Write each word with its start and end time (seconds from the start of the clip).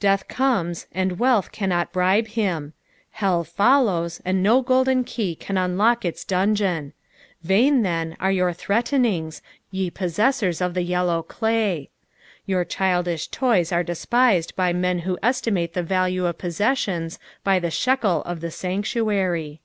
Death 0.00 0.28
comes 0.28 0.86
and 0.92 1.18
wealth 1.18 1.52
can 1.52 1.68
not 1.68 1.92
bribe 1.92 2.28
him; 2.28 2.72
hell 3.10 3.44
fnllowa, 3.44 4.18
and 4.24 4.42
no 4.42 4.62
golden 4.62 5.04
key 5.04 5.34
can 5.34 5.58
unlock 5.58 6.06
its 6.06 6.24
dungeon. 6.24 6.94
Vain, 7.42 7.82
then, 7.82 8.16
are 8.18 8.32
yonr 8.32 8.56
threatenings, 8.56 9.42
ye 9.70 9.90
possessors 9.90 10.62
of 10.62 10.72
the 10.72 10.80
yellow 10.80 11.22
clay; 11.22 11.90
your 12.46 12.64
childish 12.64 13.28
toys 13.28 13.70
are 13.70 13.84
despised 13.84 14.56
by 14.56 14.72
men 14.72 15.00
who 15.00 15.18
estimate 15.22 15.74
the 15.74 15.82
value 15.82 16.24
of 16.24 16.38
possessions 16.38 17.18
by 17.44 17.58
the 17.58 17.70
shekel 17.70 18.22
of 18.22 18.40
the 18.40 18.46
aanctuary. 18.48 19.58